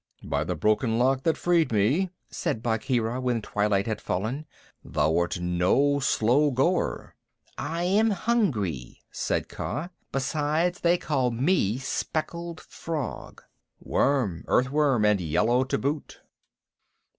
[0.23, 4.47] "By the Broken Lock that freed me," said Bagheera, when twilight had fallen,
[4.83, 7.13] "thou art no slow goer!"
[7.55, 9.89] "I am hungry," said Kaa.
[10.11, 13.43] "Besides, they called me speckled frog."
[13.79, 16.19] "Worm earth worm, and yellow to boot."